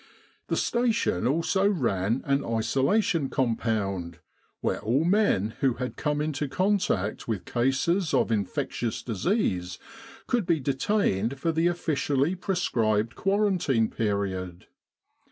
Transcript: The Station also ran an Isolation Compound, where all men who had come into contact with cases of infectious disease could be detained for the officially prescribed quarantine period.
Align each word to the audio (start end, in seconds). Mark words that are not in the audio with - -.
The 0.47 0.57
Station 0.57 1.27
also 1.27 1.69
ran 1.69 2.23
an 2.25 2.43
Isolation 2.43 3.29
Compound, 3.29 4.17
where 4.59 4.79
all 4.79 5.03
men 5.03 5.53
who 5.59 5.75
had 5.75 5.95
come 5.95 6.21
into 6.21 6.47
contact 6.47 7.27
with 7.27 7.45
cases 7.45 8.11
of 8.11 8.31
infectious 8.31 9.03
disease 9.03 9.77
could 10.25 10.47
be 10.47 10.59
detained 10.59 11.39
for 11.39 11.51
the 11.51 11.67
officially 11.67 12.33
prescribed 12.33 13.13
quarantine 13.15 13.91
period. 13.91 14.65